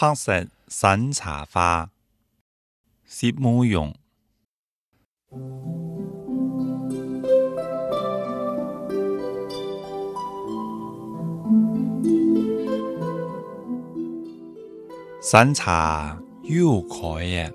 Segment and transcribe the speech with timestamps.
[0.00, 1.90] 拍摄山茶花，
[3.04, 3.92] 摄母用。
[15.20, 17.52] 山茶有开叶，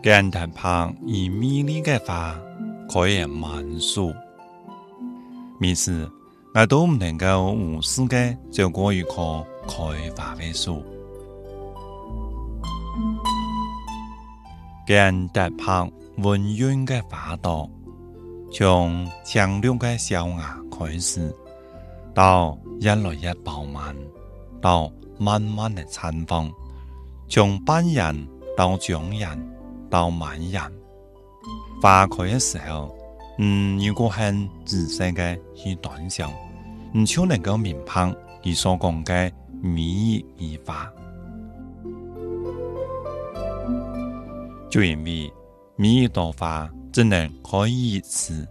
[0.00, 2.40] 干藤旁以美丽的花
[2.88, 4.14] 开叶满树。
[5.58, 6.08] 每次
[6.54, 9.74] 我都唔能够无视的走过一棵开
[10.16, 10.84] 花的树。
[14.90, 17.70] 干藤旁温润嘅花朵，
[18.52, 21.32] 从强亮嘅小芽开始，
[22.12, 23.94] 到一来一饱满，
[24.60, 26.50] 到慢慢嘅绽放。
[27.28, 28.26] 从班人
[28.56, 29.48] 到中人
[29.88, 30.60] 到满人，
[31.80, 32.92] 花开嘅时候，
[33.38, 36.32] 嗯，如果很仔细嘅去端详，
[36.92, 38.12] 你就能够明白
[38.42, 39.30] 伊所讲嘅
[39.62, 40.92] 美意与花。
[44.70, 45.32] 就因为
[45.76, 48.46] 每一朵花只能开一次，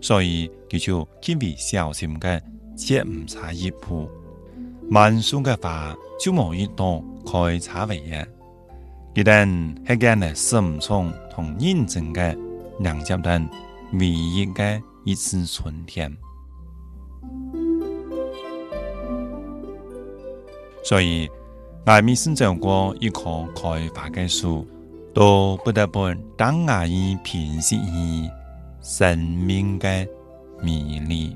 [0.00, 2.40] 所以佢就极为小心嘅
[2.76, 4.08] 切唔插一步。
[4.88, 7.02] 满树的花就冇一朵。
[7.28, 8.24] 开茶为业，
[9.12, 9.48] 一旦
[9.84, 12.38] 系间嘅慎重同认真嘅
[12.78, 13.48] 迎接等
[13.94, 16.16] 唯一嘅一次春天。
[20.84, 21.28] 所以，
[21.84, 24.64] 我每次走过一棵开花嘅树，
[25.16, 28.30] 都不得不张阿姨平息一
[28.82, 30.06] 生命的
[30.60, 31.34] 迷离。